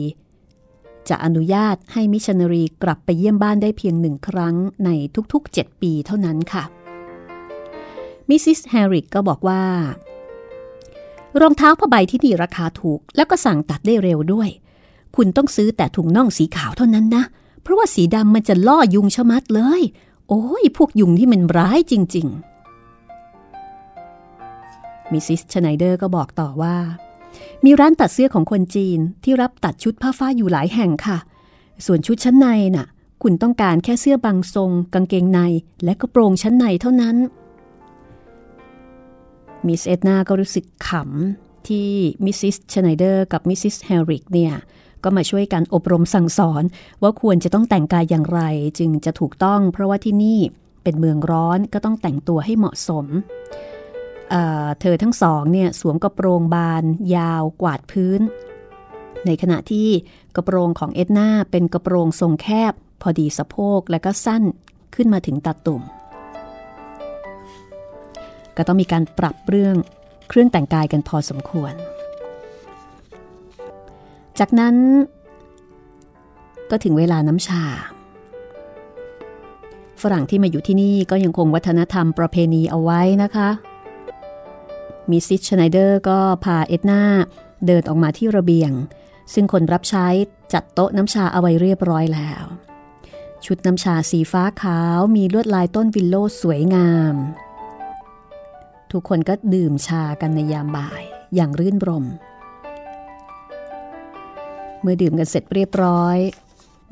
[1.08, 4.90] จะอนุญาตให้มิชชันนารีกลับไปเยี่ยมบ้านได้เพียงหนึ่งครั้งใน
[5.32, 6.64] ทุกๆ 7 ปีเท่านั้นค่ะ
[8.28, 9.62] มิสซิสแฮร์ริกก็บอกว่า
[11.40, 14.48] รองเท้าผ้าใบที่นี่ราคาถูก แล้วก็สั่งตัดได้เร็วด้วย
[15.16, 17.24] คุณต้องซื้อแต่ถุงน่องสีขาวเท่านั้นนะ
[17.62, 19.82] เพราะว่าสีดำมันจะล่อยุงชะมัดเลย
[20.28, 22.26] โอ้ยพวกยุงที่มันร้ายจริง
[23.54, 26.76] ๆ มิสซิสชไนเดอร์ก็บอกต่อว่า
[27.64, 31.18] มีร้านตัดเสื้อของคนจีนที่รับตัดชุดผ้าฝ้ายอยู่หลายแห่งค่ะ
[31.86, 32.86] ส่วนชุดชั้นในน่ะ
[33.22, 35.40] คุณต้องการแค่เสื้อบางทรง กางเกงใน
[35.84, 37.16] และกระโปรงชั้นในเท่านั้น
[39.66, 41.88] มิสเอ็ดนาก็รู้สึกขำที่
[42.24, 44.54] มิสซิสชไนเดอร์กับมิสซิสแฮริกเนี่ย
[45.04, 46.62] ก็มาช่วยกันอบรมสั่งสอน
[47.02, 48.40] ว่าควรจะต้องแต่งกายอย่างไร
[48.78, 50.40] จึงจะถูกต้อง เพราะว่าที่นี่
[50.82, 53.06] เป็นเมืองร้อนก็ต้องแต่งตัวให้เหมาะสม
[54.30, 56.84] เธอทั้งสองเนี่ยสวมกระโปรงบาน
[57.16, 58.20] ยาวกวาดพื้น
[59.26, 59.88] ในขณะที่
[60.36, 64.42] กระโปรงของเอ็ดนาเป็นกระโปรงทรงแคบ พอดีสะโพกและก็สั้น
[64.94, 65.82] ขึ้นมาถึงตาตุ่ม
[68.56, 69.76] ก็ต้องมีการปรับเรื่อง
[70.28, 71.72] เครื่องแต่งกายกันพอสมควร
[74.44, 74.76] จากนั้น
[76.70, 77.64] ก็ถึงเวลาน้ำชา
[80.02, 83.48] ฝรั่งที่มาอยู่ที่นี่ก็ยังคงวัฒนธรรมประเพณีเอาไว้นะคะ
[85.10, 87.02] มิสซิสชไนเดอร์ก็พาเอ็ดนา
[87.66, 88.72] เดินออกมาที่ระเบียง
[89.34, 90.06] ซึ่งคนรับใช้
[90.52, 92.44] จัดโต๊ะน้ำชาเอาไว้เรียบร้อยแล้ว
[93.44, 97.14] ชุดน้ำชาสีฟ้าขาวมีลวดลายต้น willowสวยงาม
[98.92, 101.02] ทุกคนก็ดื่มชากันในยามบ่าย
[101.34, 102.06] อย่างรื่นรมย์
[104.82, 106.18] เมื่อดื่มกันเสร็จเรียบร้อย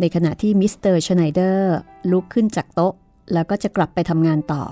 [0.00, 1.74] ในขณะที่มิสเตอร์ชไนเดอร์
[2.10, 2.94] ลุกขึ้นจากโต๊ะ
[3.32, 4.62] แล้วก็จะกลับไปทำงานต่อ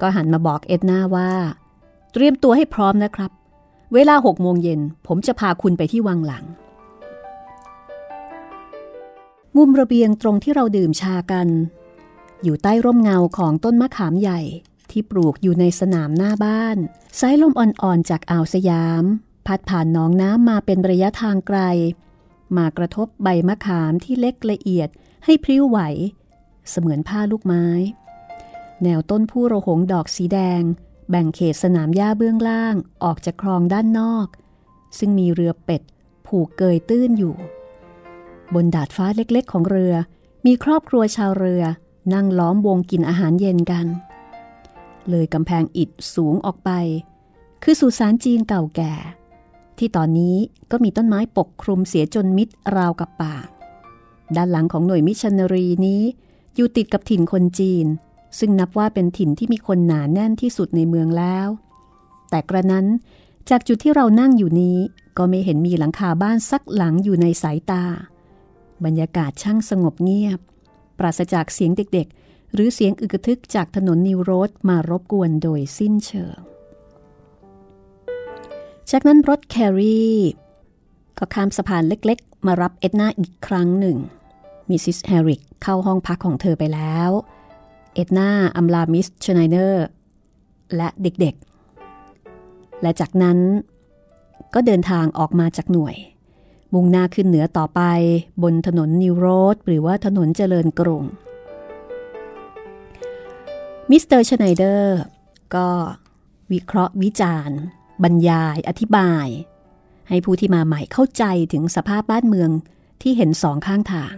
[0.00, 1.30] ก็หันมาบอกเอ็ดนาว่า
[2.12, 3.30] เตรียมตัวให้พร้อมนะครับ
[3.94, 6.44] เวลาหกโมงเย็นผมจะพาคุณไปที่วังหลัง
[9.56, 11.48] มุมระเบียงตรงที่เราดื่มชากัน
[12.42, 14.40] อยู่ใต้ร่มเงาของต้นมะขามใหญ่
[14.90, 16.76] ที่ปลูกอยู่ในสนามหน้าบ้าน
[17.20, 19.04] สายลมอ่อนๆจากอ่าวสยาม
[19.46, 21.58] พัดผ่านหนองน้ำมาเป็นระยะทางไกล
[22.56, 24.88] มากระทบใบมะขามที่เล็กละเอียด
[25.24, 25.78] ให้พริ้วไหว
[26.70, 27.66] เสมือนผ้าลูกไม้
[28.82, 30.62] แนวต้นผู้ระหงดอกสีแดง
[31.10, 32.74] แบ่งเขตสนามหญ้าเบื้องล่าง
[33.04, 34.26] ออกจากคลองด้านนอก
[34.98, 35.82] ซึ่งมีเรือเป็ด
[36.26, 37.34] ผูกเกยตื้นอยู่
[38.54, 39.94] บนดาดฟ้าเล็กๆของเรือ
[40.46, 41.62] มีครอบครัวชาวเรือ
[42.14, 43.86] นั่งล้อมวงกินอาหารเย็นกัน
[45.10, 46.70] เลยกำแพงอิฐสูงออกไป
[47.62, 48.92] คือสุสานจีนเก่าแก่
[49.80, 50.36] ที่ตอนนี้
[50.70, 53.36] ก็มีต้นไม้ปกคลุมเสียจนมิดราวกับป่า
[54.36, 56.02] ด้านหลังของหน่วยมิชชันนารีนี้
[56.56, 57.86] อยู่ติดกับถิ่นคนจีน
[58.38, 61.48] ซึ่งนับว่าเป็นถิ่นที่มีคนหนาแน่นที่สุดในเมืองแล้ว
[62.30, 62.86] แต่กระนั้น
[63.50, 64.78] จากจุดที่เรานั่งอยู่นี้
[65.18, 67.84] ก็ไม่เห็นมีหลังคาบ้านสักหลังอยู่ในสายตา
[68.84, 70.40] บรรยากาศช่างสงบเงียบ
[70.98, 76.38] ปราศจากเสียงเด็กๆ หรือเสียงอึกทึกจากถนนนิวโรดมารบกวนโดยสิ้นเชิง
[78.90, 80.00] จากนั้นรถ carriage
[81.18, 83.96] ก็ข้ามสะพานเล็กๆ มารับเอ็ดนาอีกครั้งหนึ่ง
[84.68, 87.10] มิสซิสแฮริกเข้าห้องพักของเธอไปแล้ว
[87.94, 89.84] เอ็ดนาอำลามิสซิสชไนเดอร์
[90.76, 93.38] และเด็กๆ และจากนั้น
[94.54, 95.96] ก็เดินทางออกมาจากหน่วย
[96.72, 97.80] มุ่งหน้าขึ้นเหนือต่อไป
[98.42, 101.04] บนถนนนิวโรดหรือว่าถนนเจริญกรุง
[103.90, 104.98] มิสเตอร์ชไนเดอร์
[105.54, 105.68] ก็
[106.52, 107.60] วิเคราะห์วิจารณ์
[108.02, 109.26] บรรยายอธิบาย
[110.08, 112.50] ให้ผู้ที่มาใหม่เข้าใจถึงสภาพบ้านเมือง
[113.02, 114.14] ที่เห็นสองข้างทาง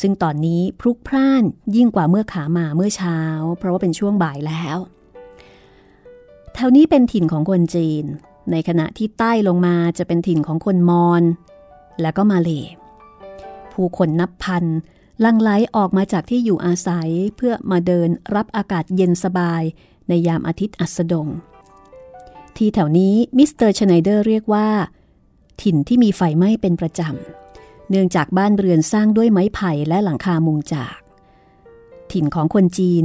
[0.00, 1.44] ซึ่งตอนนี้พลุกพล่าน
[1.76, 3.18] ยิ่งกว่าเมื่อขามาเมื่อเช้า
[3.58, 4.78] เพราะว่าเป็นช่วงบ่ายแล้ว
[6.54, 8.04] แถวนี้เป็นถิ่นของคนจีน
[8.50, 11.22] ในขณะที่ใต้ลงมาจะเป็นถิ่นของคนมอญ
[12.00, 12.50] และก็มาเล
[13.72, 14.64] ผู้คนนับพันห
[15.24, 19.62] ลั่งไหลออกมาจากที่อยู่อาศัยเพื่อมาเดินรับอากาศเย็นสบาย
[20.08, 21.28] ในยามอาทิตย์อัสดง
[22.58, 24.68] ที่แถวนี้มิสเตอร์ชไนเดอร์เรียกว่า
[25.62, 30.96] ถิ่นที่มีไฟไหม้เป็นประจำ เนื่องจากบ้านเรือนสร้างด้วยไม้ไผ่และหลังคามุงจาก
[32.12, 33.04] ถิ่นของคนจีน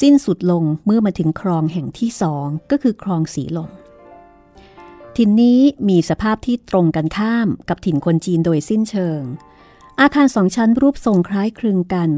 [0.00, 3.70] สิ้นสุดลงเมื่อมาถึงคลองแห่งที่สองก็คือคลองสีลม
[5.16, 9.22] ถิ่นนี้มีสภาพที่ตรงกันข้ามกับถิ่นคนจีนโดยสิ้นเชิง
[10.00, 12.10] อาคารสองชั้นรูปทรงคล้ายคลึงกัน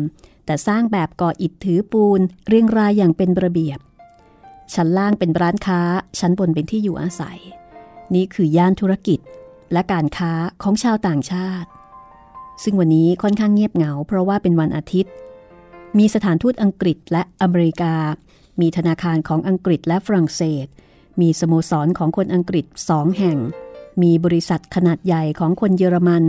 [0.44, 3.78] แต่สร้างแบบก่ออิฐถือปูนเรียงรายอย่างเป็นระเบียบ
[4.74, 5.80] ชั้นล่างเป็นร้านค้า
[6.18, 7.38] ชั้นบนเป็นที่อยู่อาศัย
[8.14, 9.18] นี่คือย่านธุรกิจ
[9.72, 10.32] และการค้า
[10.62, 11.68] ของชาวต่างชาติ
[12.62, 15.12] ซึ่งวันนี้ค่อนข้างเงียบเหงา เพราะว่าเป็นวันอาทิตย์
[15.98, 17.94] มีสถานทูตอังกฤษและอเมริกา
[18.60, 20.66] มีธนาคารของอังกฤษและฝรั่งเศส
[21.20, 23.38] มีสโมสรของคนอังกฤษสองแห่ง
[24.02, 26.24] มีบริษัทขนาดใหญ่ของคนเยอรมัน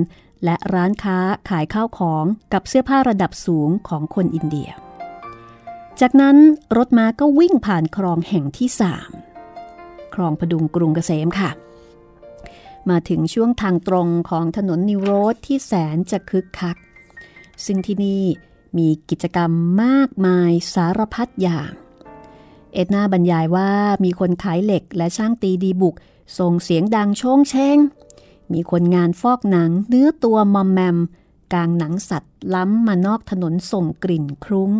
[0.45, 1.17] และร้านค้า
[1.49, 4.69] ขายข้าวของกับเสื้อผ้าระดับสูงของคนอินเดีย
[6.01, 6.38] จากนั้น
[6.77, 9.10] รถม้าก็วิ่งผ่านคลองแห่งที่สาม
[10.13, 11.49] คลองพดุงกรุงเกษมค่ะ
[12.89, 16.77] มาถึงช่วงทางตรงของถนนนิวโรธที่แสนจะคึกคัก
[17.65, 18.23] ซึ่งที่นี่
[18.77, 19.51] มีกิจกรรม
[19.84, 21.71] มากมายสารพัดอย่าง
[22.73, 23.71] เอ็ดนาบรรยายว่า
[24.03, 25.95] มีคนขายเหล็กและช่างตีดีบุก
[26.39, 27.77] ส่งเสียงดังโชงเชง
[28.53, 30.97] มีคนงานฟอกหนังเนื้อตัวมอมแมม
[31.53, 34.71] กางหนังสัตว์ล้ำมานอกถนนส่งกลิ่นคลุ้ง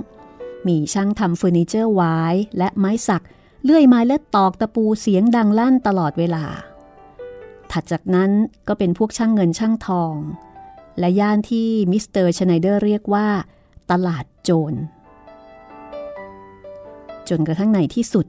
[0.68, 2.18] มีช่างทำเฟอร์นิเจอร์หวาย
[2.58, 3.24] และไม้สัก
[3.64, 6.46] เลื่อยไม้และตอกตะปูเสียงดังลั่นตลอดเวลา
[7.72, 8.32] ถัดจากนั้น
[8.68, 10.14] ก็เป็นพวกช่างเงินช่างทอง
[11.00, 13.28] และย่านที่มิสเตอร์ชไนเดอร์เรียกว่า
[13.92, 14.74] ตลาดโจร
[17.30, 18.26] จนกระทั่งในที่สุด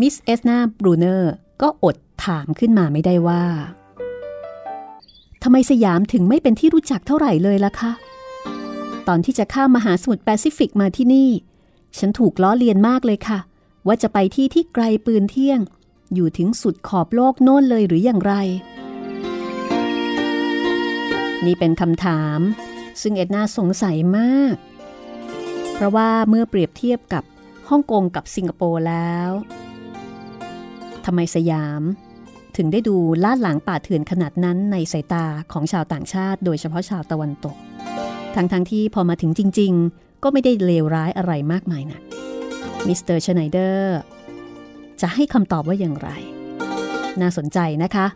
[0.00, 3.44] มิสเอ็ดนาบรูเนอร์ก็อดถามขึ้นมาไม่ได้ว่า
[5.42, 7.92] ทำไมสยามถึงไม่เป็นที่รู้จักเท่าไหร่เลยล่ะคะ
[9.08, 11.30] ตอนที่จะข้ามมหาสมุทรแปซิฟิกมาที่นี่
[11.98, 13.38] ฉันถูกล้อเลียนมากเลยค่ะ
[13.86, 15.60] ว่าจะไปที่ที่ไกลปืนเที่ยง
[16.14, 18.34] อยู่ถึงสุดขอบโลกโน่นเลยหรืออย่างไร
[21.44, 22.40] นี่เป็นคำถาม
[23.00, 24.54] ซึ่งเอ็ดนาสงสัยมาก
[25.72, 27.24] เพราะว่าเมื่อเปรียบเทียบกับ
[27.68, 29.30] ฮ่องกงกับสิงคโปร์แล้ว
[31.04, 31.82] ทำไมสยาม
[32.56, 37.56] ถึงได้ดูล้าหลังป่าเถื่อนขนาดนั้นในสายตาของชาวต่างชาติ โดยเฉพาะชาวตะวันตก
[38.36, 42.00] ทั้งๆที่พอมาถึงจริง ๆ ก็ไม่ได้เลวร้ายอะไรมากมายนะ
[42.86, 43.98] มิสเตอร์ชไนเดอร์
[45.00, 46.10] จะให้คำตอบว่าอย่างไร
[47.20, 48.06] น่าสนใจนะคะ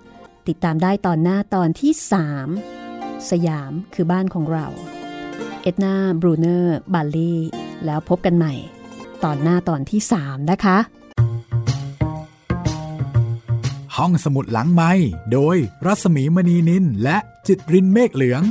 [0.49, 1.93] ติดตามได้ตอนหน้าตอนที่
[2.61, 4.67] 3 สยามคือบ้านของเรา
[5.63, 7.41] เอ็ดนาบรูเนอร์บัลลี่
[7.85, 8.55] แล้วพบกันใหม่
[9.25, 10.79] ตอนหน้าตอนที่ 3 นะคะ
[13.97, 14.93] ห้องสมุดหลังไม้
[15.33, 15.57] โดย
[15.87, 18.43] รัสมีมณีนินและจิตรินเมฆเหลือง